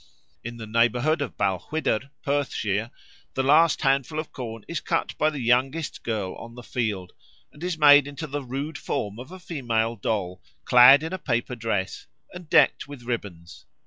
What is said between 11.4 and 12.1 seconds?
dress,